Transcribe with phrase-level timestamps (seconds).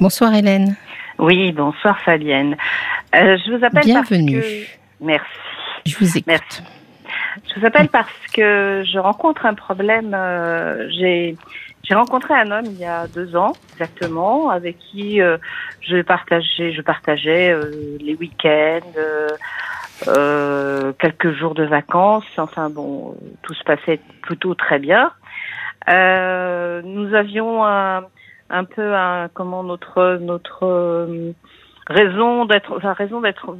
[0.00, 0.74] Bonsoir Hélène.
[1.18, 2.56] Oui, bonsoir Fabienne.
[3.14, 4.40] Euh, je vous appelle Bienvenue.
[4.40, 4.64] parce que...
[5.00, 5.28] Merci.
[5.86, 6.26] Je vous écoute.
[6.26, 6.62] Merci.
[7.54, 10.14] Je vous appelle parce que je rencontre un problème.
[10.14, 11.36] euh, j'ai
[11.84, 15.36] j'ai rencontré un homme il y a deux ans exactement, avec qui euh,
[15.80, 17.54] je partageais je partageais
[18.00, 18.80] les week-ends,
[20.98, 22.24] quelques jours de vacances.
[22.38, 25.12] Enfin bon, tout se passait plutôt très bien.
[25.86, 28.04] Nous avions un,
[28.50, 31.32] un peu un comment notre notre euh,
[31.86, 33.56] raison d'être enfin raison d'être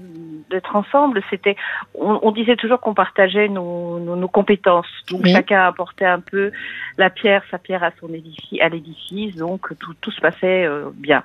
[0.50, 1.56] d'être ensemble c'était
[1.94, 4.86] on, on disait toujours qu'on partageait nos, nos, nos compétences.
[5.10, 5.32] Donc Oui.
[5.32, 6.50] chacun apportait un peu
[6.96, 9.36] la pierre sa pierre à son édifice à l'édifice.
[9.36, 11.22] Donc tout, tout se passait euh, bien.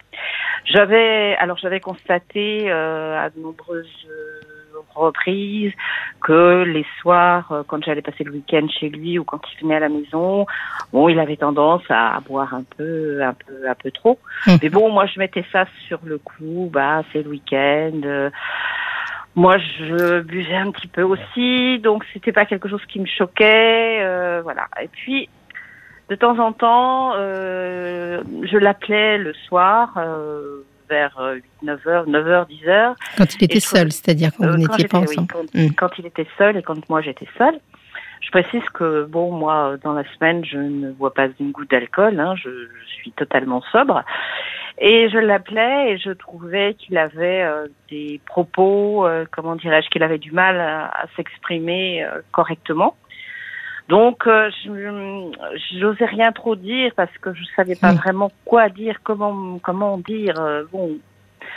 [0.65, 4.48] J'avais alors j'avais constaté euh, à de nombreuses euh,
[4.99, 5.73] reprises
[6.21, 9.75] que les soirs euh, quand j'allais passer le week-end chez lui ou quand il venait
[9.75, 10.45] à la maison
[10.93, 14.57] bon il avait tendance à, boire un peu un peu un peu trop Mhm.
[14.63, 16.69] mais bon, moi, je mettais ça sur le coup.
[16.71, 17.99] Bah, c'est le week-end.
[18.05, 18.29] euh,
[19.35, 23.99] moi, je buvais un petit peu aussi, donc c'était pas quelque chose qui me choquait.
[24.01, 24.67] euh, voilà.
[24.81, 25.29] Et puis,
[26.09, 29.93] de temps en temps, euh, je l'appelais le soir.
[29.97, 31.17] euh, vers
[31.63, 34.57] 9 h 9 h 10 h Quand il était Et seul, c'est-à-dire quand euh, vous
[34.57, 35.27] n'étiez pas j'étais- oui, ensemble.
[35.31, 37.59] quand, quand il était seul et quand moi j'étais seule.
[38.21, 42.19] Je précise que bon, moi, dans la semaine, je ne bois pas une goutte d'alcool.
[42.19, 44.03] Hein, je, je suis totalement sobre.
[44.77, 50.03] Et je l'appelais et je trouvais qu'il avait euh, des propos, euh, comment dirais-je, qu'il
[50.03, 52.95] avait du mal à, à s'exprimer euh, correctement.
[53.89, 57.95] Donc, euh, je n'osais rien trop dire parce que je savais pas Mm.
[57.97, 60.35] vraiment quoi dire, comment comment dire.
[60.39, 60.91] euh, bon,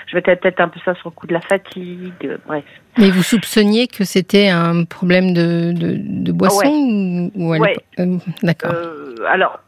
[0.06, 2.12] je mettais peut-être un peu ça sur le coup de la fatigue.
[2.24, 2.64] euh, bref.
[2.98, 7.76] Mais vous soupçonniez que c'était un problème de, de, de boisson ou, ou à Ouais.
[8.00, 8.72] euh, D'accord.
[8.74, 9.60] Euh, alors,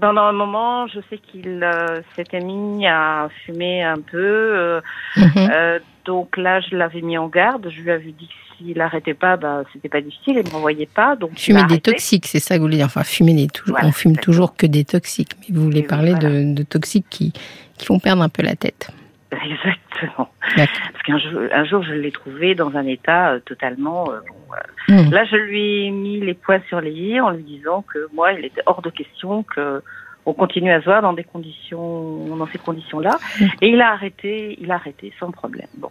[0.00, 4.16] pendant un moment, je sais qu'il euh, s'était mis à fumer un peu.
[4.18, 4.80] euh,
[5.16, 5.50] Mhm.
[5.52, 7.68] euh, donc là, je l'avais mis en garde.
[7.70, 10.42] Je lui avais dit que s'il arrêtait pas, bah, c'était pas difficile.
[10.44, 11.16] Il m'envoyait pas.
[11.16, 11.92] Donc Fumer des arrêté.
[11.92, 12.86] toxiques, c'est ça que vous voulez dire.
[12.86, 16.12] Enfin, fumer des Voilà, on fume toujours que des toxiques, mais vous voulez Et parler
[16.12, 16.28] voilà.
[16.30, 17.32] de, de toxiques qui,
[17.78, 18.90] qui font perdre un peu la tête.
[19.44, 20.30] Exactement.
[20.56, 24.04] Parce qu'un jour, un jour, je l'ai trouvé dans un état euh, totalement.
[24.10, 24.60] euh, bon, euh,
[25.02, 25.12] Mhm.
[25.12, 28.32] Là, je lui ai mis les points sur les i en lui disant que moi,
[28.32, 29.82] il était hors de question que
[30.26, 33.16] on continue à se voir dans des conditions, dans ces conditions-là.
[33.40, 33.48] Mhm.
[33.62, 35.68] Et il a arrêté, il a arrêté sans problème.
[35.78, 35.88] Bon.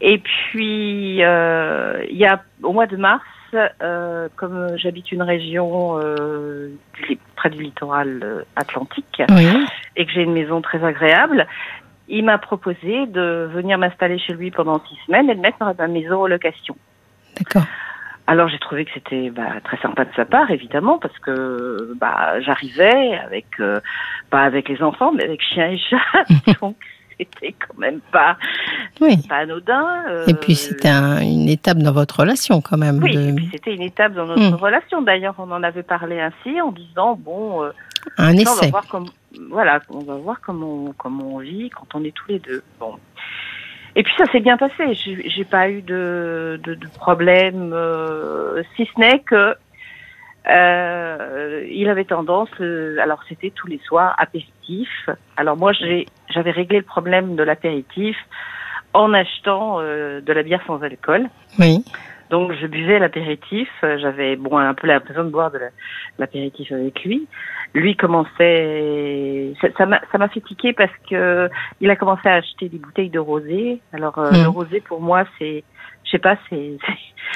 [0.00, 3.24] Et puis, il y a au mois de mars,
[4.36, 5.98] comme j'habite une région
[7.36, 9.46] près du littoral atlantique Oui.
[9.96, 11.46] et que j'ai une maison très agréable,
[12.08, 15.86] il m'a proposé de venir m'installer chez lui pendant six semaines et de mettre ma
[15.88, 16.76] maison en location.
[17.38, 17.64] D'accord.
[18.26, 22.40] Alors j'ai trouvé que c'était bah, très sympa de sa part, évidemment, parce que bah,
[22.40, 23.80] j'arrivais avec euh,
[24.30, 26.24] pas avec les enfants, mais avec chien et chat,
[26.62, 26.76] donc
[27.18, 28.36] c'était quand même pas
[29.00, 29.16] Oui.
[29.28, 29.86] pas anodin.
[30.08, 32.98] euh, Et puis c'était un- une étape dans votre relation quand même.
[33.02, 34.54] oui, de- et puis c'était une étape dans notre Hmm.
[34.54, 35.02] relation.
[35.02, 37.70] D'ailleurs, on en avait parlé ainsi en disant bon, euh,
[38.18, 38.70] un ça, on va essai.
[38.70, 39.06] voir comme
[39.50, 42.62] voilà, on va voir comment comment on vit quand on est tous les deux.
[42.78, 42.96] Bon.
[43.96, 44.94] Et puis ça s'est bien passé.
[44.94, 49.54] J'ai pas eu de de, de problème, euh, si ce n'est que
[50.46, 55.08] euh, il avait tendance, euh, alors c'était tous les soirs apéritif.
[55.36, 58.16] Alors moi j'ai j'avais réglé le problème de l'apéritif
[58.92, 61.28] en achetant euh, de la bière sans alcool.
[61.58, 61.84] Oui.
[62.30, 65.70] Donc je buvais l'apéritif, euh, j'avais bon un peu l'impression de boire de la-
[66.18, 67.28] l'apéritif avec lui.
[67.74, 71.48] Lui commençait, ça- m'a ça m'a fait tiquer parce que
[71.80, 73.80] il a commencé à acheter des bouteilles de rosé.
[73.92, 74.42] Alors euh, Mm.
[74.42, 75.64] le rosé pour moi c'est,
[76.14, 76.72] sais pas, c'est,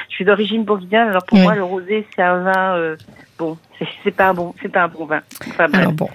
[0.09, 1.09] je suis d'origine bourguignonne.
[1.09, 1.43] Alors pour Oui.
[1.43, 2.95] moi le rosé c'est un vin euh,
[3.37, 3.57] bon,
[4.03, 5.21] c'est pas un bon, c'est pas un bon vin.
[5.49, 5.67] Enfin.
[5.73, 6.09] Alors bon,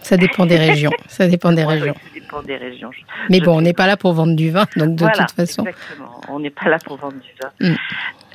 [0.00, 0.90] ça dépend des régions.
[1.08, 1.94] Ça dépend des Ouais, régions.
[1.94, 2.90] ça dépend des régions.
[3.28, 5.32] Mais je bon, on n'est pas là pour vendre du vin, donc de voilà, toute
[5.32, 5.64] façon.
[5.64, 6.20] Exactement.
[6.28, 7.50] On n'est pas là pour vendre du vin.
[7.60, 7.76] Mm.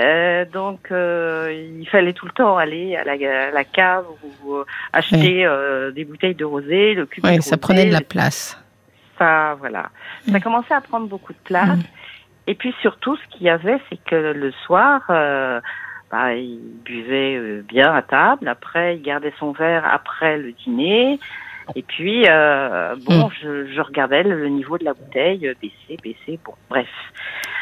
[0.01, 3.13] Euh, donc, euh, il fallait tout le temps aller à la,
[3.47, 4.05] à la cave
[4.43, 4.55] ou
[4.91, 5.47] acheter
[5.95, 8.57] des bouteilles de rosé, le cube Oui, de ça rosé, prenait de la place.
[9.17, 9.89] Ça, voilà.
[10.27, 10.31] Mm.
[10.33, 11.77] Ça commençait à prendre beaucoup de place.
[11.77, 11.83] Mm.
[12.47, 15.59] Et puis surtout, ce qu'il y avait, c'est que le soir, euh,
[16.11, 18.47] bah, il buvait euh, bien à table.
[18.47, 21.19] Après, il gardait son verre après le dîner.
[21.75, 26.39] Et puis, euh, bon, je, je regardais le, niveau de la bouteille baisser, baisser.
[26.45, 26.87] Bon, bref.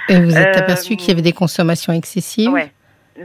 [0.09, 2.51] Et vous êtes aperçu qu'il y avait des consommations excessives?
[2.51, 2.73] Ouais,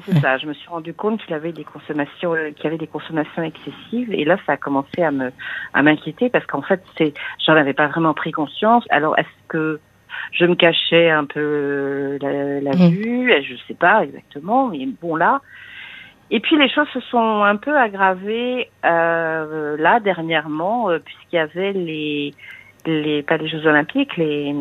[0.07, 0.39] c'est ça.
[0.39, 4.13] Je me suis rendu compte qu'il avait des consommations, qu'il y avait des consommations excessives,
[4.13, 5.33] et là, ça a commencé à me,
[5.75, 7.13] à m'inquiéter parce qu'en fait, c'est,
[7.45, 8.85] j'en avais pas vraiment pris conscience.
[8.91, 9.81] Alors, est-ce que
[10.33, 12.91] je me cachais un peu la, la Mm.
[12.91, 15.41] vue Je sais pas exactement, mais bon là.
[16.31, 21.39] Et puis les choses se sont un peu aggravées euh, là dernièrement, euh, puisqu'il y
[21.39, 22.35] avait les
[22.87, 24.55] les pas les Jeux Olympiques, les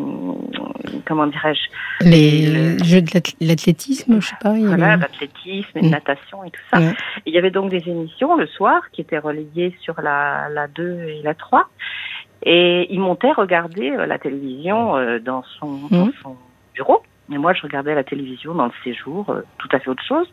[1.06, 3.10] comment dirais-je Les Jeux de
[3.40, 4.52] l'athlétisme, je sais pas.
[4.52, 5.90] Voilà, l'athlétisme, la mm.
[5.90, 6.80] natation et tout ça.
[7.26, 11.00] il y avait donc des émissions le soir qui étaient relayées sur la la 2
[11.08, 11.68] et la 3
[12.42, 16.12] et il montait regarder euh, la télévision euh, dans son, dans mm.
[16.22, 16.36] son
[16.74, 17.02] bureau.
[17.30, 20.26] Et moi, je regardais la télévision dans le séjour, euh, tout à fait autre chose.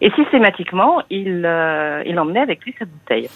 [0.00, 3.28] Et systématiquement, il, euh, il emmenait avec lui sa bouteille.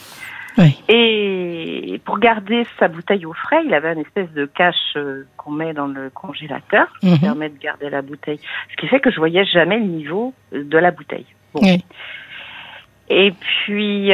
[0.57, 0.79] Oui.
[0.89, 5.51] Et pour garder sa bouteille au frais, il avait une espèce de cache euh, qu'on
[5.51, 7.19] met dans le congélateur qui mhm.
[7.19, 8.39] permet de garder la bouteille.
[8.71, 11.27] Ce qui fait que je voyais jamais le niveau de la bouteille.
[11.53, 11.61] Bon.
[11.63, 11.85] Oui.
[13.09, 14.13] Et puis,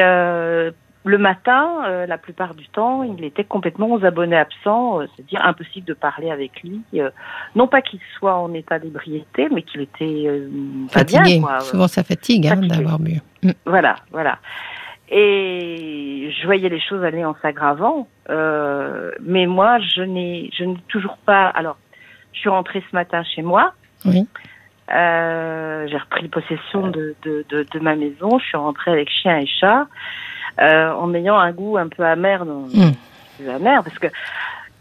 [1.04, 5.40] le matin, euh, la plupart du temps, il était complètement aux abonnés absents, euh, c'est-à-dire
[5.44, 6.82] impossible de parler avec lui.
[6.94, 7.10] Euh,
[7.54, 10.28] non pas qu'il soit en état d'ébriété, mais qu'il était
[10.90, 11.40] fatigué.
[11.60, 13.20] Souvent, ça fatigue hein, d'avoir bu.
[13.42, 13.50] Mm.
[13.64, 14.38] Voilà, voilà.
[15.10, 21.16] Et je voyais les choses aller en s'aggravant, mais moi, je n'ai, je n'ai toujours
[21.24, 21.48] pas.
[21.48, 21.78] Alors,
[22.32, 23.72] je suis rentrée ce matin chez moi.
[24.04, 24.26] Oui.
[24.90, 28.38] J'ai repris possession de, de, de, de, ma maison.
[28.38, 29.86] Je suis rentrée avec chien et chat.
[30.60, 32.92] Euh, en ayant un goût un peu amer, dans, hmm.
[33.48, 34.08] amer parce que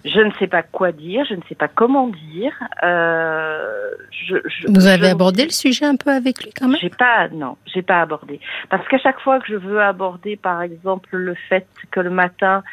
[0.05, 2.53] je ne sais pas quoi dire, je ne sais pas comment dire.
[2.83, 6.79] Euh, je, je, Vous avez abordé le sujet un peu avec lui quand même?
[6.81, 8.39] J'ai pas, non, j'ai pas abordé.
[8.69, 12.63] Parce qu'à chaque fois que je veux aborder, par exemple, le fait que le matin,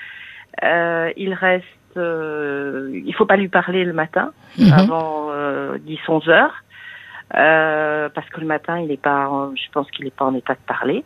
[0.62, 1.64] euh, il reste,
[1.96, 4.72] euh, il faut pas lui parler le matin mhm.
[4.72, 6.62] avant euh, 10-11 heures,
[7.34, 10.54] euh, parce que le matin, il est pas, je pense qu'il n'est pas en état
[10.54, 11.04] de parler.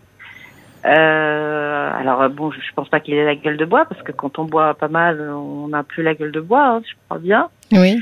[0.84, 4.12] Euh, alors bon, je, je pense pas qu'il ait la gueule de bois parce que
[4.12, 7.18] quand on boit pas mal, on n'a plus la gueule de bois, hein, je crois
[7.18, 7.48] bien.
[7.72, 8.00] Oui.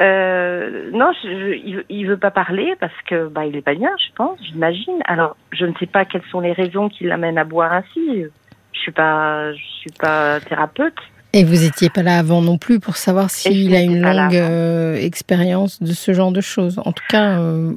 [0.00, 3.90] Euh, non, je, il, il, veut pas parler parce que bah il est pas bien,
[3.98, 5.00] je pense, j'imagine.
[5.04, 8.24] Alors je ne sais pas quelles sont les raisons qui l'amènent à boire ainsi.
[8.72, 10.98] Je suis pas, je suis pas thérapeute.
[11.36, 14.94] Et vous étiez pas là avant non plus pour savoir s'il a une longue euh,
[14.94, 16.80] expérience de ce genre de choses.
[16.84, 17.72] En tout cas, euh,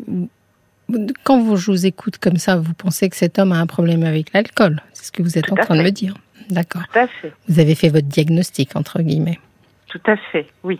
[1.24, 4.04] quand vous, je vous écoute comme ça, vous pensez que cet homme a un problème
[4.04, 6.13] avec l'alcool C'est ce que vous êtes en train de me dire.
[6.51, 6.83] D'accord.
[6.94, 7.33] Tout à fait.
[7.50, 9.39] Vous avez fait votre diagnostic, entre guillemets.
[9.88, 10.80] Tout à fait, oui.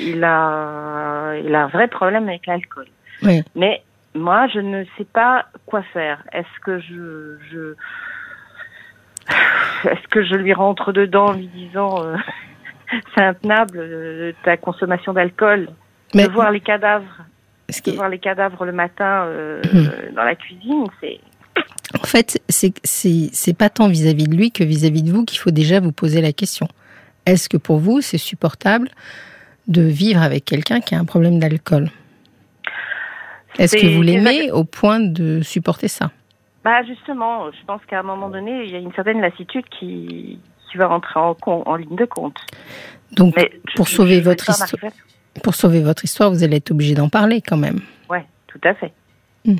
[0.00, 2.86] Il a, il a un vrai problème avec l'alcool.
[3.22, 3.42] Oui.
[3.54, 3.82] Mais
[4.14, 6.24] moi, je ne sais pas quoi faire.
[6.32, 7.74] Est-ce que je, je
[9.84, 12.16] est-ce que je lui rentre dedans en lui disant euh,
[13.14, 15.68] c'est intenable euh, ta consommation d'alcool,
[16.14, 17.24] de voir les cadavres
[17.86, 20.14] de voir les cadavres le matin euh, hmm.
[20.14, 21.20] dans la cuisine, c'est.
[22.00, 25.50] En fait, c'est c'est pas tant vis-à-vis de lui que vis-à-vis de vous qu'il faut
[25.50, 26.68] déjà vous poser la question.
[27.26, 28.88] Est-ce que pour vous, c'est supportable
[29.68, 31.90] de vivre avec quelqu'un qui a un problème d'alcool?
[33.58, 36.10] Est-ce que vous l'aimez au point de supporter ça?
[36.64, 40.38] Bah justement, je pense qu'à un moment donné, il y a une certaine lassitude qui,
[40.70, 42.38] qui va rentrer en, en ligne de compte.
[43.12, 43.34] Donc,
[43.76, 44.92] pour sauver votre histoire.
[45.42, 47.80] Pour sauver votre histoire, vous allez être obligé d'en parler quand même.
[48.08, 48.92] Oui, tout à fait.
[49.44, 49.56] Hmm.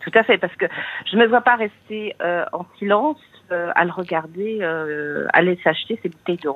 [0.00, 0.66] Tout à fait, parce que
[1.10, 3.18] je ne me vois pas rester euh, en silence
[3.50, 6.48] euh, à le regarder, euh, aller s'acheter ses bouteilles de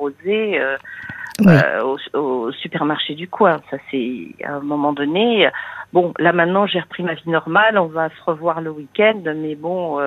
[1.83, 3.61] rosé au, au, supermarché du coin.
[3.71, 5.49] Ça, c'est à un moment donné.
[5.93, 7.79] Bon, là maintenant, j'ai repris ma vie normale.
[7.79, 9.99] On va se revoir le week-end, mais bon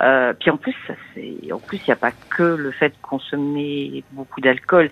[0.00, 0.74] euh, puis en plus,
[1.14, 4.90] c'est en plus il n'y a pas que le fait de consommer beaucoup d'alcool.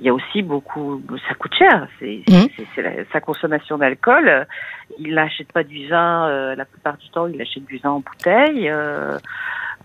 [0.00, 1.88] Il y a aussi beaucoup, ça coûte cher.
[1.98, 3.04] C'est mmh.
[3.12, 4.46] sa consommation d'alcool.
[4.98, 7.26] Il n'achète pas du vin euh, la plupart du temps.
[7.26, 8.68] Il achète du vin en bouteille.
[8.70, 9.18] Euh,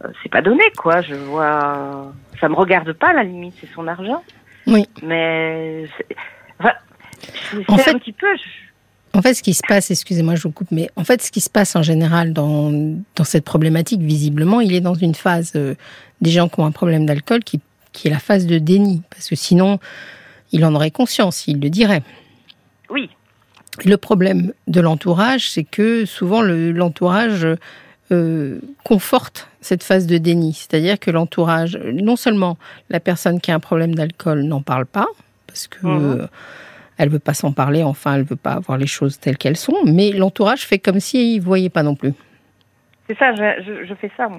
[0.03, 1.01] euh c'est pas donné quoi.
[1.01, 3.55] Je vois, ça me regarde pas à la limite.
[3.59, 4.23] C'est son argent.
[4.67, 4.85] Oui.
[5.03, 5.85] Mais
[6.59, 8.27] enfin, c'est un petit peu.
[9.13, 11.41] En fait, ce qui se passe, excusez-moi, je vous coupe, mais en fait, ce qui
[11.41, 12.71] se passe en général dans,
[13.15, 15.75] dans cette problématique, visiblement, il est dans une phase euh,
[16.21, 17.59] des gens qui ont un problème d'alcool qui,
[17.91, 19.01] qui est la phase de déni.
[19.09, 19.79] Parce que sinon,
[20.53, 22.03] il en aurait conscience, il le dirait.
[22.89, 23.09] Oui.
[23.83, 27.45] Le problème de l'entourage, c'est que souvent l'entourage
[28.11, 30.53] euh, conforte cette phase de déni.
[30.53, 32.57] C'est-à-dire que l'entourage, non seulement
[32.89, 35.07] la personne qui a un problème d'alcool n'en parle pas,
[35.47, 35.85] parce que.
[35.85, 36.27] Mhm
[37.01, 39.75] elle veut pas s'en parler, enfin, elle veut pas avoir les choses telles qu'elles sont,
[39.85, 42.13] mais l'entourage fait comme s'il ne voyait pas non plus.
[43.07, 44.37] C'est ça, je, fais ça, moi.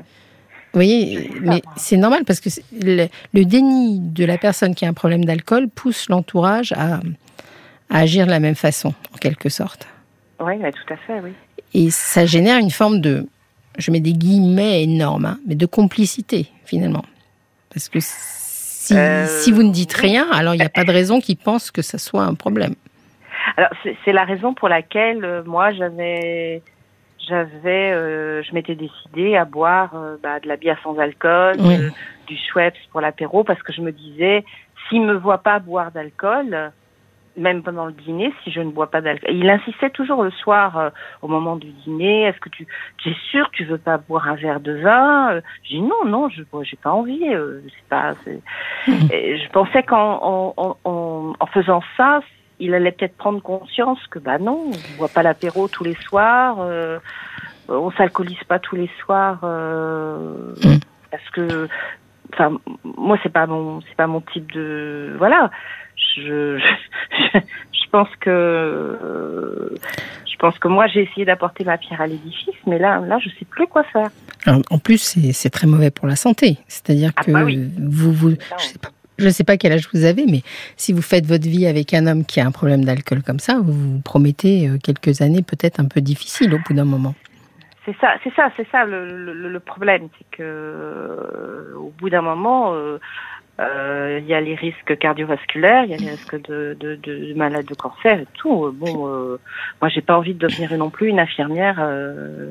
[0.73, 2.49] Vous voyez, mais c'est normal parce que
[2.81, 3.09] le,
[3.45, 7.01] déni de la personne qui a un problème d'alcool pousse l'entourage à,
[7.91, 9.89] agir de la même façon, en quelque sorte.
[10.39, 11.33] Oui, tout à fait, oui.
[11.75, 13.27] Et ça génère une forme de,
[13.79, 17.05] je mets des guillemets énormes, hein, mais de complicité, finalement.
[17.73, 21.21] Parce que euh, si, vous ne dites rien, alors il n'y a pas de raison
[21.21, 22.75] qu'ils pensent que ça soit un problème.
[23.57, 23.71] Alors
[24.05, 26.63] c'est la raison pour laquelle euh, moi j'avais
[27.29, 31.57] j'avais euh, je m'étais décidée à boire bah, de la bière sans alcool,
[32.27, 34.45] du Schweppes pour l'apéro parce que je me disais
[34.89, 36.73] s'il me voit pas boire d'alcool,
[37.37, 39.35] même pendant le dîner, si je ne bois pas d'alcool.
[39.35, 40.91] Il insistait toujours le soir, euh,
[41.23, 42.67] au moment du dîner, est-ce que tu,
[42.99, 46.05] tu es sûr que tu veux pas boire un verre de vin J'ai dit non,
[46.05, 47.25] non, je j'ai pas envie.
[47.33, 48.15] Euh, pas.
[48.87, 52.21] je pensais qu'en en, en, en, faisant ça,
[52.59, 56.57] il allait peut-être prendre conscience que bah non, on boit pas l'apéro tous les soirs,
[56.61, 56.99] euh,
[57.69, 60.79] on s'alcoolise pas tous les soirs euh, mm.
[61.11, 61.69] parce que,
[62.33, 65.51] enfin, moi c'est pas mon, c'est pas mon type de, voilà
[66.17, 66.59] je,
[67.33, 68.99] je, pense que
[70.31, 73.29] je pense que moi j'ai essayé d'apporter ma pierre à l'édifice, mais là, là, je
[73.39, 74.11] sais plus quoi faire.
[74.47, 76.59] en plus, c'est très mauvais pour la santé.
[76.69, 78.35] C'est-à-dire ah, que bah vous, vous,
[79.19, 80.43] je ne sais pas quel âge vous avez, mais
[80.77, 83.59] si vous faites votre vie avec un homme qui a un problème d'alcool comme ça,
[83.63, 87.15] vous vous promettez euh, quelques années peut-être un peu difficiles au bout d'un moment.
[87.85, 92.23] C'est ça, c'est ça, c'est ça le, le, problème, c'est que euh, au bout d'un
[92.23, 92.99] moment, euh,
[93.61, 97.35] euh, il y a les risques cardiovasculaires, il y a les risques de, de, de,
[97.35, 98.73] malades de cancer et tout.
[98.73, 99.39] Bon, euh,
[99.81, 101.77] moi, j'ai pas envie de devenir non plus une infirmière.
[101.81, 102.51] Euh,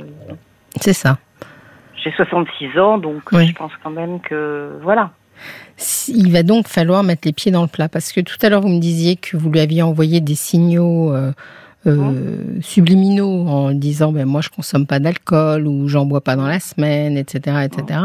[0.75, 1.17] C'est ça.
[2.03, 5.11] J'ai 66 ans, donc je pense quand même que voilà.
[6.07, 8.61] Il va donc falloir mettre les pieds dans le plat parce que tout à l'heure
[8.61, 11.13] vous me disiez que vous lui aviez envoyé des signaux
[11.87, 16.45] euh, subliminaux en disant ben moi je consomme pas d'alcool ou j'en bois pas dans
[16.45, 17.99] la semaine, etc., etc.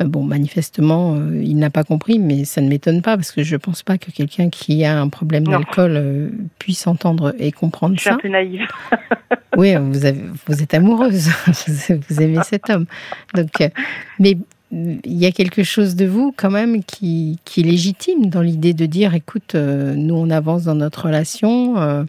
[0.00, 3.42] Euh, bon, manifestement, euh, il n'a pas compris, mais ça ne m'étonne pas parce que
[3.42, 8.02] je pense pas que quelqu'un qui a un problème d'alcool puisse entendre et comprendre ça.
[8.02, 8.66] Je suis un peu naïve.
[9.58, 11.28] oui, vous, avez, vous êtes amoureuse,
[12.08, 12.86] vous aimez cet homme.
[13.34, 13.70] Donc,
[14.18, 14.38] mais
[14.72, 18.72] il y a quelque chose de vous quand même qui, qui est légitime dans l'idée
[18.72, 22.06] de dire écoute, nous on avance dans notre relation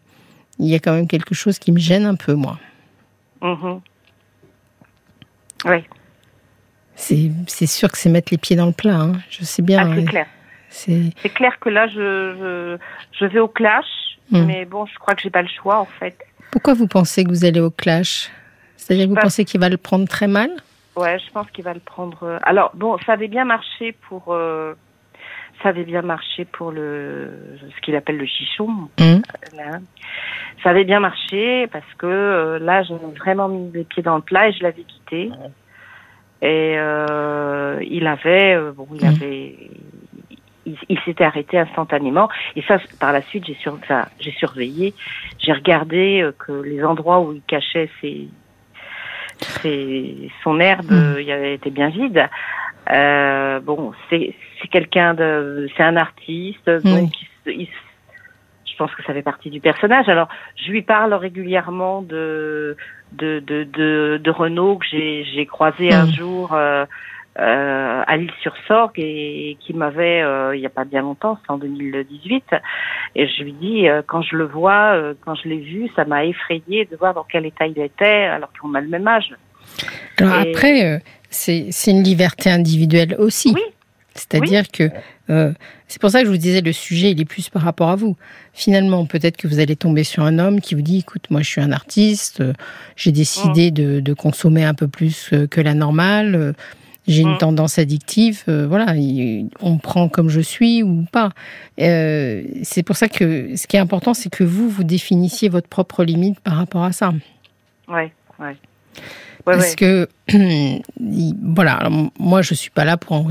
[0.60, 2.58] il y a quand même quelque chose qui me gêne un peu, moi.
[3.42, 3.82] Mhm.
[5.66, 5.84] Oui.
[6.96, 9.14] C'est sûr que c'est mettre les pieds dans le plat, hein.
[9.30, 9.92] je sais bien.
[9.92, 10.28] Ah, c'est clair.
[10.70, 12.78] C'est clair que là, je,
[13.14, 13.86] je, vais au clash,
[14.32, 14.46] hmm.
[14.46, 16.18] mais bon, je crois que j'ai pas le choix, en fait.
[16.52, 18.30] Pourquoi vous pensez que vous allez au clash?
[18.76, 20.50] C'est-à-dire que vous pensez qu'il va le prendre très mal?
[20.96, 22.24] Ouais, je pense qu'il va le prendre.
[22.24, 24.34] Euh, alors, bon, ça avait bien marché pour.
[24.34, 24.74] Euh,
[25.62, 27.32] ça avait bien marché pour le
[27.76, 28.68] ce qu'il appelle le chichon.
[29.00, 29.22] Hmm.
[29.56, 29.80] Là
[30.64, 34.24] ça avait bien marché parce que euh, là, j'ai vraiment mis les pieds dans le
[34.24, 35.30] plat et je l'avais quitté.
[36.42, 39.08] Et euh, il avait, euh, bon, il mmh.
[39.08, 39.56] avait,
[40.90, 42.30] il, s'était arrêté instantanément.
[42.56, 43.78] Et ça, par la suite, j'ai sur,
[44.20, 44.96] j'ai surveillé,
[45.38, 48.28] j'ai regardé euh, que les endroits où il cachait ses,
[49.62, 51.16] ses son herbe, mmh.
[51.20, 52.28] il avait été bien vide.
[52.92, 54.36] Euh, bon, c'est
[54.72, 57.10] quelqu'un de, c'est un artiste, donc
[57.46, 57.70] il, il,
[58.76, 60.10] je pense que ça fait partie du personnage.
[60.10, 62.76] Alors, je lui parle régulièrement de
[63.14, 66.12] de de de, de Renault que j'ai j'ai croisé un mm.
[66.12, 66.86] jour euh,
[67.40, 71.58] euh, à l'île-sur-Sorgue et, qui m'avait euh, il n'y a pas bien longtemps, c'est en
[71.58, 72.44] 2018.
[73.16, 76.26] Et je lui dis euh, quand je le vois, quand je l'ai vu, ça m'a
[76.26, 79.34] effrayé de voir dans quel état il était alors qu'on a le même âge.
[80.20, 83.52] Alors après, c'est une liberté individuelle aussi.
[83.54, 83.62] Oui,
[84.16, 84.90] c'est-à-dire que
[85.30, 85.52] euh,
[85.88, 87.96] c'est pour ça que je vous disais le sujet il est plus par rapport à
[87.96, 88.16] vous.
[88.54, 91.50] Finalement, peut-être que vous allez tomber sur un homme qui vous dit écoute, moi je
[91.50, 92.54] suis un artiste, euh,
[92.96, 94.02] j'ai décidé mm.
[94.02, 96.56] de, consommer un peu plus euh, que la normale,
[97.08, 97.40] j'ai une mm.
[97.40, 98.96] tendance addictive, voilà,
[99.60, 101.32] on prend comme je suis ou pas.
[101.78, 106.06] c'est pour ça que ce qui est important, c'est que vous vous définissiez votre propre
[106.06, 107.14] limite par rapport à ça.
[107.90, 108.14] Ouais,
[109.48, 109.56] ouais.
[109.56, 110.08] Parce que,
[111.44, 113.30] voilà, moi je suis pas là pour,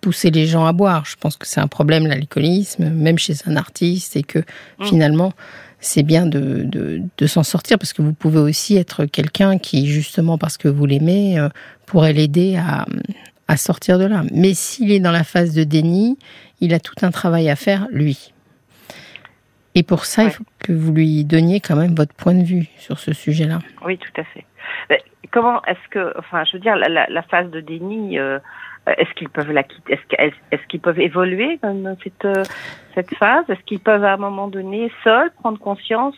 [0.00, 1.04] pousser les gens à boire.
[1.04, 4.84] Je pense que c'est un problème, l'alcoolisme, même chez un artiste, et que mm.
[4.86, 5.32] finalement,
[5.78, 6.66] c'est bien de,
[7.16, 10.84] de, s'en sortir parce que vous pouvez aussi être quelqu'un qui, justement parce que vous
[10.84, 11.48] l'aimez, euh,
[11.86, 12.86] pourrait l'aider à,
[13.48, 14.24] à sortir de là.
[14.32, 16.18] Mais s'il est dans la phase de déni,
[16.60, 18.32] il a tout un travail à faire, lui.
[19.74, 22.66] Et pour ça, il faut que vous lui donniez quand même votre point de vue
[22.78, 23.60] sur ce sujet-là.
[23.84, 24.44] Oui, tout à fait.
[25.30, 28.38] Comment est-ce que, enfin, je veux dire, la, la, phase de déni, euh,
[28.88, 29.98] euh, est-ce qu'ils peuvent la quitter?
[30.18, 32.44] Est-ce qu'ils peuvent évoluer dans cette, euh,
[32.94, 33.44] cette phase?
[33.48, 36.14] Est-ce qu'ils peuvent à un moment donné seuls prendre conscience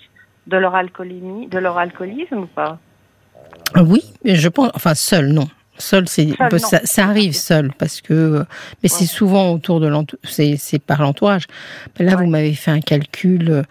[0.47, 2.78] de leur alcoolémie, de leur alcoolisme ou pas?
[3.76, 4.71] Oui, je pense.
[4.75, 5.49] Enfin, seul, non.
[5.78, 6.28] Seul, c'est
[6.85, 8.44] ça, arrive seul parce que,
[8.82, 9.90] mais c'est souvent autour de
[10.23, 11.47] c'est par l'entourage.
[11.99, 13.64] Là, vous m'avez fait un calcul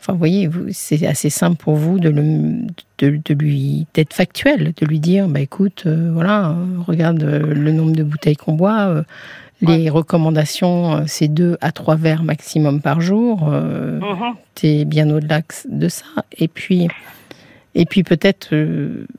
[0.00, 2.66] Enfin, vous voyez, c'est assez simple pour vous de, le,
[2.98, 6.54] de, lui d'être factuel, de lui dire, bah écoute, euh, voilà,
[6.86, 8.86] regarde euh, le nombre de bouteilles qu'on boit.
[8.86, 9.02] Euh,
[9.60, 13.48] les recommandations, c'est deux à trois verres maximum par jour.
[13.52, 14.36] Euh, mhm.
[14.54, 16.04] T'es bien au-delà de ça.
[16.36, 16.86] Et puis,
[17.74, 18.54] et puis peut-être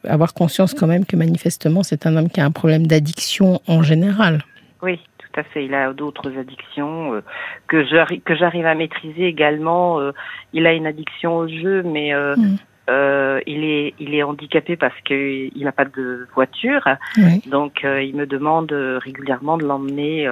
[0.05, 3.83] avoir conscience quand même que manifestement c'est un homme qui a un problème d'addiction en
[3.83, 4.45] général.
[4.81, 4.98] Oui,
[5.31, 5.65] tout à fait.
[5.65, 7.21] Il a d'autres addictions euh,
[7.67, 10.00] que j'arrive que j'arrive à maîtriser également.
[10.00, 10.12] Euh,
[10.53, 12.57] il a une addiction au jeu, mais euh, Mm.
[13.45, 16.81] il est il est handicapé parce qu'il n'a pas de voiture,
[17.17, 17.39] Oui.
[17.48, 20.27] donc il me demande régulièrement de l'emmener.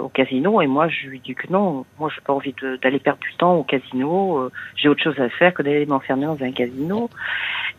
[0.00, 3.20] au casino et moi je lui dis que non moi j'ai pas envie d'aller perdre
[3.20, 7.08] du temps au casino j'ai autre chose à faire que d'aller m'enfermer dans un casino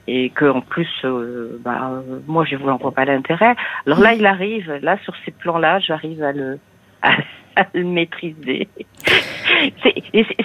[0.07, 3.55] et que en plus euh, bah euh, moi je vois vois pas l'intérêt.
[3.85, 6.59] Alors là il arrive là sur ces plans là j'arrive à le
[7.01, 7.11] à,
[7.55, 8.67] à le maîtriser.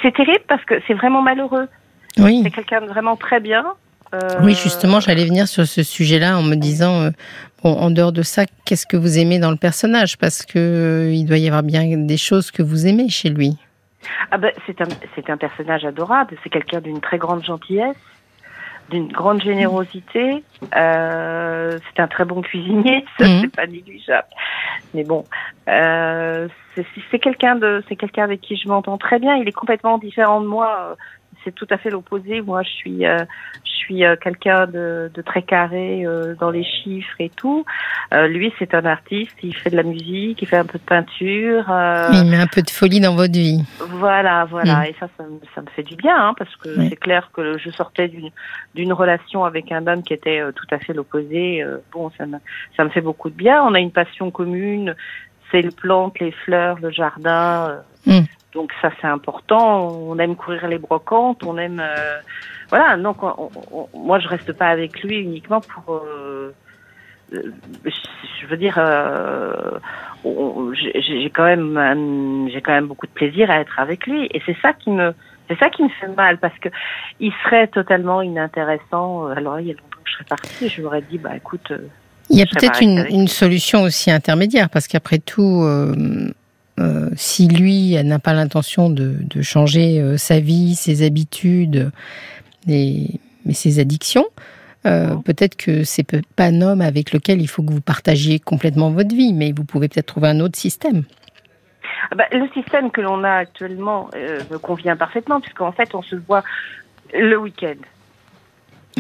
[0.03, 1.69] C'est terrible parce que c'est vraiment malheureux.
[2.19, 2.41] Oui.
[2.43, 3.65] c'est quelqu'un de vraiment très bien.
[4.15, 7.11] Euh, Oui, justement, j'allais venir sur ce sujet-là en me disant, euh,
[7.63, 10.17] bon, en dehors de ça, qu'est-ce que vous aimez dans le personnage?
[10.17, 13.57] Parce que il doit y avoir bien des choses que vous aimez chez lui.
[14.31, 16.37] Ah ben, c'est un, c'est un personnage adorable.
[16.43, 17.97] C'est quelqu'un d'une très grande gentillesse,
[18.91, 20.43] d'une grande générosité.
[20.77, 23.41] Euh, c'est un très bon cuisinier, ça Mhm.
[23.43, 24.29] c'est pas négligeable.
[24.95, 25.25] Mais bon,
[25.69, 29.37] euh, c'est, c'est quelqu'un de, c'est quelqu'un avec qui je m'entends très bien.
[29.37, 30.97] Il est complètement différent de moi.
[31.45, 32.41] C'est tout à fait l'opposé.
[32.41, 33.25] Moi, je suis, euh,
[33.65, 37.65] je suis euh, quelqu'un de, de très carré euh, dans les chiffres et tout.
[38.13, 39.37] Euh, lui, c'est un artiste.
[39.43, 41.65] Il fait de la musique, il fait un peu de peinture.
[41.71, 43.65] euh, Il met un peu de folie dans votre vie.
[43.79, 46.89] voilà, voilà, et ça, ça me, ça me fait du bien, hein, parce que Oui.
[46.91, 48.31] c'est clair que je sortais d'une
[48.75, 51.63] d'une relation avec un homme qui était euh, tout à fait l'opposé.
[51.63, 52.39] euh, bon, ça me
[52.77, 53.63] ça me fait beaucoup de bien.
[53.63, 54.95] On a une passion commune,
[55.51, 57.77] c'est les plantes, les fleurs, le jardin.
[58.07, 58.21] Mm.
[58.55, 59.89] Donc ça, c'est important.
[59.89, 62.19] On aime courir les brocantes, on aime, euh,
[62.71, 62.97] voilà.
[62.97, 65.95] Donc on- on- on- moi, je reste pas avec lui uniquement pour.
[65.97, 66.55] euh,
[67.35, 67.43] euh,
[68.41, 69.79] je veux dire, euh,
[70.25, 74.57] j'ai quand même, j'ai quand même beaucoup de plaisir à être avec lui, et c'est
[74.63, 75.13] ça qui me,
[75.47, 76.71] c'est ça qui me fait mal parce que
[77.21, 79.27] il serait totalement inintéressant.
[79.27, 81.71] Alors il y a longtemps que je serais partie, je lui aurais dit, bah écoute,
[82.31, 85.63] Il y a peut-être une solution aussi intermédiaire, parce qu'après tout,
[86.79, 91.91] euh, si lui n'a pas l'intention de, de changer euh, sa vie, ses habitudes,
[92.69, 93.21] et,
[93.53, 94.27] ses addictions,
[94.87, 98.91] euh, peut-être que c'est pas un homme avec lequel il faut que vous partagiez complètement
[98.91, 101.05] votre vie, mais vous pouvez peut-être trouver un autre système.
[102.11, 106.17] ah bah, le système que l'on a actuellement me convient parfaitement puisqu'en fait on se
[106.17, 106.45] voit
[107.15, 107.81] le week-end.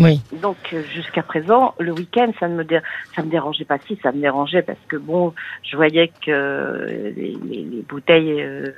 [0.00, 2.80] Oui, Donc euh, jusqu'à présent, le week-end, ça ne me dé-
[3.16, 5.34] ça me dérangeait pas si, ça me dérangeait parce que bon,
[5.68, 8.72] je voyais que euh, les, les- les bouteilles euh,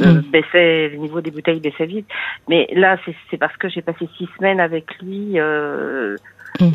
[0.00, 0.20] Mm.
[0.30, 2.08] baissaient, le niveau des bouteilles baissait vite.
[2.48, 2.98] Mais là,
[3.30, 6.18] c'est parce que j'ai passé six semaines avec lui, euh,
[6.60, 6.70] Mm.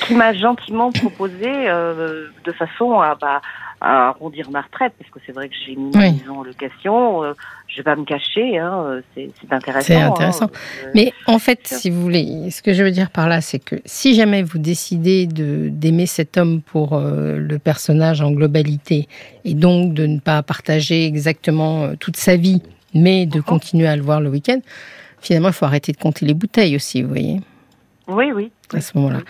[0.00, 3.40] qui m'a gentiment proposé euh, de façon à, bah,
[3.80, 6.08] à arrondir ma retraite, parce que c'est vrai que j'ai mis Oui.
[6.08, 7.22] une maison en location.
[7.24, 7.32] euh,
[7.68, 9.86] je vais pas me cacher, hein, c'est c'est intéressant.
[9.86, 10.50] C'est hein, intéressant.
[10.84, 13.60] euh, Mais en fait, si vous voulez, ce que je veux dire par là, c'est
[13.60, 19.06] que si jamais vous décidez de d'aimer cet homme pour euh, le personnage en globalité
[19.44, 22.60] et donc de ne pas partager exactement euh, toute sa vie,
[22.92, 23.44] mais de Mhm.
[23.44, 24.58] continuer à le voir le week-end,
[25.20, 27.40] finalement, il faut arrêter de compter les bouteilles aussi, vous voyez,
[28.10, 28.50] Oui, oui.
[28.74, 29.20] à ce moment-là.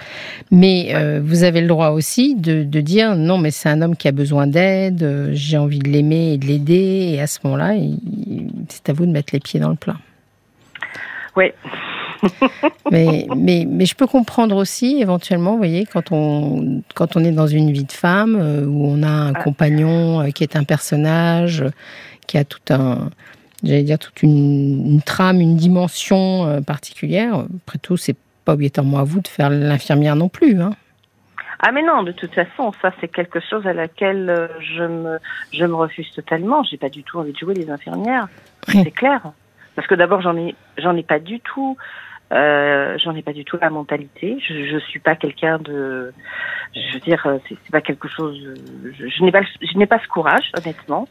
[0.51, 3.95] Mais euh, vous avez le droit aussi de, de dire non, mais c'est un homme
[3.97, 7.39] qui a besoin d'aide, euh, j'ai envie de l'aimer et de l'aider, et à ce
[7.45, 7.75] moment-là,
[8.69, 9.97] c'est à vous de mettre les pieds dans le plat.
[11.37, 11.47] Oui.
[12.91, 17.33] mais, mais, mais je peux comprendre aussi, éventuellement, vous voyez, quand on, quand on est
[17.33, 19.43] dans une vie de femme, euh, où on a un Ah.
[19.43, 21.65] compagnon qui est un personnage,
[22.27, 23.11] qui a tout un,
[23.63, 27.45] j'allais dire, toute une, une trame, une dimension particulière.
[27.67, 28.17] Après tout, c'est
[28.51, 30.61] pas obligatoirement à vous de faire l'infirmière non plus.
[30.61, 30.71] Hein.
[31.61, 35.19] Ah mais non, de toute façon, ça c'est quelque chose à laquelle euh, je me
[35.53, 36.63] je me refuse totalement.
[36.65, 38.29] J'ai pas du tout envie de jouer les infirmières,
[38.69, 38.81] Oui.
[38.83, 39.21] c'est clair.
[39.77, 41.77] Parce que d'abord j'en ai j'en ai pas du tout
[42.33, 44.39] euh, j'en ai pas du tout la mentalité.
[44.49, 46.13] Je, je suis pas quelqu'un de
[46.75, 48.37] je veux dire euh, c'est pas quelque chose
[48.99, 51.09] je, je n'ai pas je n'ai pas ce courage honnêtement.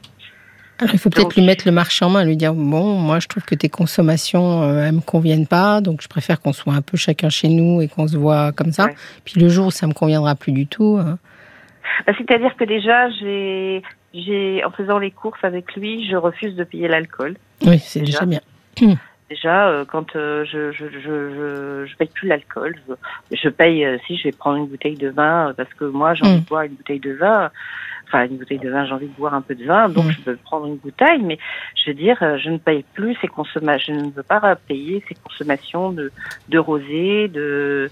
[0.79, 3.27] Alors, il faut peut-être lui mettre le marché en main, lui dire bon, moi, je
[3.27, 6.81] trouve que tes consommations, euh, elles me conviennent pas, donc je préfère qu'on soit un
[6.81, 8.85] peu chacun chez nous et qu'on se voit comme ça.
[8.85, 8.95] Ouais.
[9.25, 11.17] Puis le jour où ça me conviendra plus du tout, hein,
[12.07, 13.81] Bah, C'est-à-dire que déjà j'ai
[14.13, 17.35] j'ai en faisant les courses avec lui, je refuse de payer l'alcool.
[17.65, 18.25] oui, c'est Déjà.
[18.25, 18.39] déjà
[18.79, 18.95] bien.
[19.29, 22.75] Déjà, euh, quand euh, je, je, je, je, paye plus l'alcool,
[23.31, 26.25] je, paye, euh, si je vais prendre une bouteille de vin, parce que moi j'ai
[26.25, 26.41] envie Mm.
[26.41, 27.51] de boire une bouteille de vin,
[28.07, 30.11] enfin une bouteille de vin, j'ai envie de boire un peu de vin, donc Mm.
[30.11, 31.37] je peux prendre une bouteille, mais
[31.75, 35.15] je veux dire, je ne paye plus ces consommations, je ne veux pas payer ces
[35.15, 36.11] consommations de,
[36.47, 37.91] de rosé, de,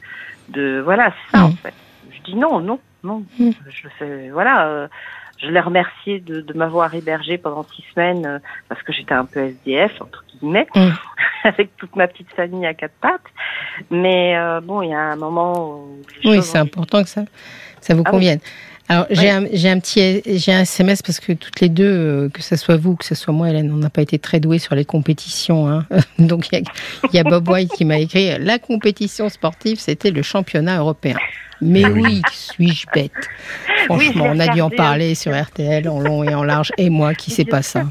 [0.49, 1.45] de, voilà, c'est ça Mm.
[1.51, 1.73] en fait.
[2.09, 3.23] Je dis non, non, non,
[3.69, 4.87] je fais, voilà, euh,
[5.37, 9.25] je l'ai remercié de, de m'avoir hébergé pendant six semaines euh, parce que j'étais un
[9.25, 10.89] peu SDF entre guillemets Mm.
[11.43, 13.21] avec toute ma petite famille à quatre pattes.
[13.89, 17.23] Mais euh, bon, il y a un moment où Oui, c'est important que ça,
[17.81, 18.11] ça vous Ah oui.
[18.11, 18.39] convienne.
[18.89, 22.41] Alors j'ai un, un petit j'ai un SMS parce que toutes les deux, euh, que
[22.41, 24.75] ce soit vous, que ce soit moi, Hélène, on n'a pas été très doués sur
[24.75, 25.67] les compétitions.
[25.67, 25.85] Hein.
[26.19, 26.63] Donc il
[27.11, 31.17] y, y a Bob White qui m'a écrit la compétition sportive, c'était le championnat européen.
[31.61, 32.01] Mais Ah oui.
[32.05, 33.11] oui, suis-je bête?
[33.85, 36.71] Franchement, on a dû en parler sur RTL en long et en large.
[36.77, 37.85] Et moi, qui sais pas ça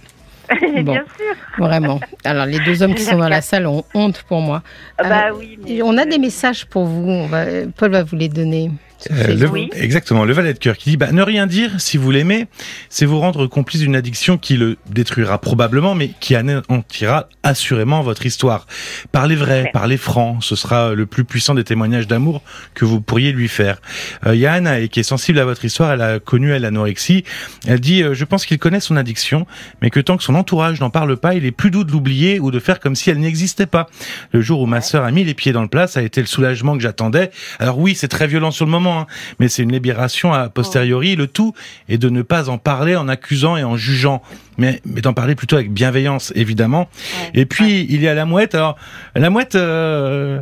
[0.51, 0.93] Bon.
[0.93, 1.35] Bien sûr.
[1.59, 1.99] Vraiment.
[2.25, 4.63] Alors les deux hommes qui sont dans la salle ont honte pour moi.
[4.99, 5.59] Ah bah Euh, oui.
[5.65, 7.09] mais- On a des messages pour vous.
[7.11, 7.45] On va,
[7.77, 8.71] Paul va vous les donner.
[9.11, 9.53] Euh, le- Facebook.
[9.53, 9.71] Oui.
[9.75, 12.47] Exactement, le valet de cœur qui dit bah, ne rien dire si vous l'aimez,
[12.89, 18.27] c'est vous rendre complice d'une addiction qui le détruira probablement, mais qui anéantira assurément votre
[18.27, 18.67] histoire.
[19.13, 19.71] Parlez vrai, Ouais.
[19.73, 22.43] parlez franc, ce sera le plus puissant des témoignages d'amour
[22.75, 23.81] que vous pourriez lui faire.
[24.27, 26.51] Euh, Il y a Anna et qui est sensible à votre histoire, elle a connu
[26.53, 27.25] elle l'anorexie.
[27.67, 29.47] Elle dit euh, je pense qu'il connaît son addiction,
[29.83, 32.41] mais que tant que son entourage n'en parle pas, il est plus doux de l'oublier
[32.41, 33.89] ou de faire comme si elle n'existait pas.
[34.33, 36.21] Le jour où ma sœur a mis les pieds dans le plat, ça a été
[36.21, 37.31] le soulagement que j'attendais.
[37.59, 39.07] Alors oui, c'est très violent sur le moment, hein,
[39.39, 41.17] mais c'est une libération a posteriori.
[41.17, 41.55] Le tout
[41.89, 44.23] est de ne pas en parler en accusant et en jugeant,
[44.59, 46.89] mais, mais d'en parler plutôt avec bienveillance, évidemment.
[47.35, 47.41] Ouais.
[47.41, 48.55] Et puis, il y a la mouette.
[48.55, 48.77] Alors,
[49.15, 49.55] la mouette...
[49.55, 50.41] euh,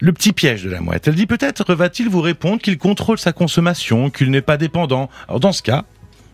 [0.00, 1.08] le petit piège de la mouette.
[1.08, 5.08] Elle dit peut-être va-t-il vous répondre qu'il contrôle sa consommation, qu'il n'est pas dépendant.
[5.28, 5.84] Alors dans ce cas,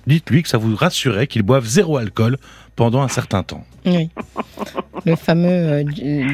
[0.07, 2.39] dites-lui que ça vous rassurait qu'il boive zéro alcool
[2.75, 3.65] pendant un certain temps.
[3.85, 4.11] Oui.
[5.07, 5.85] Le fameux euh,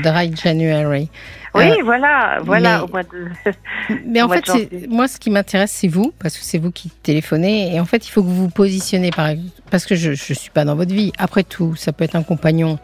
[0.02, 1.08] Dry January.
[1.54, 2.78] Oui, Euh, voilà, voilà.
[2.78, 3.98] mais- Au mois de...
[4.06, 7.74] Mais en fait, moi, ce qui m'intéresse, c'est vous, parce que c'est vous qui téléphonez.
[7.74, 9.28] Et en fait, il faut que vous vous positionnez, par,
[9.70, 11.12] parce que je ne suis pas dans votre vie.
[11.18, 12.78] Après tout, ça peut être un compagnon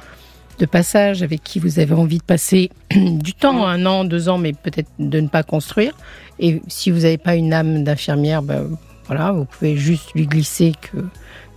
[0.59, 4.37] de passage avec qui vous avez envie de passer du temps, un an, deux ans,
[4.39, 5.93] mais peut-être de ne pas construire.
[6.39, 8.69] Et si vous n'avez pas une âme d'infirmière, ben,
[9.07, 10.99] voilà, vous pouvez juste lui glisser que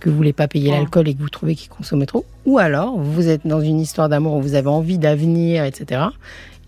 [0.02, 2.24] que vous voulez pas payer l'alcool et que vous trouvez qu'il consomme trop.
[2.44, 6.02] Ou alors, vous êtes dans une histoire d'amour où vous avez envie d'avenir, etc.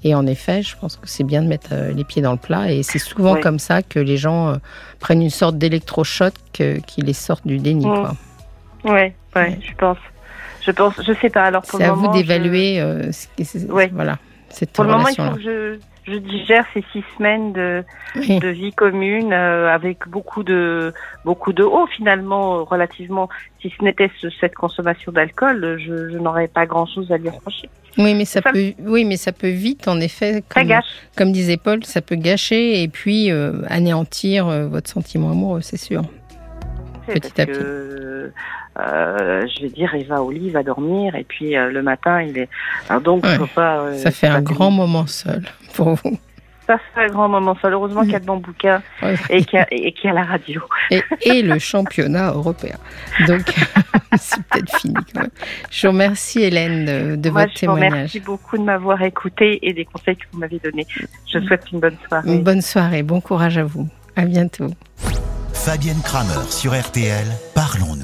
[0.05, 2.39] Et en effet, je pense que c'est bien de mettre euh, les pieds dans le
[2.39, 2.71] plat.
[2.71, 3.41] Et c'est souvent Ouais.
[3.41, 4.57] comme ça que les gens euh,
[5.01, 7.87] prennent une sorte d'électrochoc qui les sortent du déni.
[7.87, 7.93] Mm.
[7.95, 8.15] quoi.
[8.85, 9.59] Ouais, ouais, Ouais.
[9.67, 9.99] je pense.
[10.65, 11.43] Je pense, je sais pas.
[11.45, 13.91] Alors pour C'est à vous moment, je- d'évaluer euh, c'est- Ouais.
[13.95, 14.19] voilà,
[14.55, 15.79] cette Pour le moment, il faut que je,
[16.13, 17.83] je digère ces six semaines de,
[18.17, 18.39] Oui.
[18.39, 20.93] de vie commune euh, avec beaucoup de
[21.25, 23.29] beaucoup de hauts finalement euh, relativement.
[23.61, 27.29] Si ce n'était ce- cette consommation d'alcool, je, je n'aurais pas grand chose à lui
[27.31, 27.69] reprocher.
[27.97, 30.69] Oui, mais ça Ça- peut, oui, mais ça peut vite, en effet, comme,
[31.17, 36.03] comme disait Paul, ça peut gâcher et puis euh, anéantir votre sentiment amoureux, c'est sûr.
[37.13, 37.59] Petit parce à petit.
[37.59, 38.33] que,
[38.79, 41.83] euh, je vais dire, il va au lit, il va dormir, et puis euh, le
[41.83, 42.49] matin, il est.
[42.89, 43.37] Alors donc, Ouais.
[43.37, 43.79] faut pas.
[43.81, 45.43] euh, ça fait un grand moment seul
[45.75, 46.19] pour vous.
[46.67, 47.55] Ça fait un grand moment.
[47.61, 47.75] seul.
[47.75, 49.17] Heureusement qu'il y a de bons bouquins Ouais.
[49.29, 50.63] et qu'il y, a- y la radio.
[50.91, 52.77] et, et le championnat européen.
[53.27, 53.43] Donc,
[54.17, 55.31] c'est peut-être fini quand même.
[55.71, 57.93] Je vous remercie, Hélène, de, Moi, votre je vous témoignage.
[57.93, 60.87] remercie beaucoup de m'avoir écouté et des conseils que vous m'avez donnés.
[61.31, 62.33] Je vous souhaite une bonne soirée.
[62.33, 63.87] Une bonne soirée, bon courage à vous.
[64.17, 64.69] À bientôt.
[65.65, 67.85] Fabienne Kramer sur RTL, parlons-nous.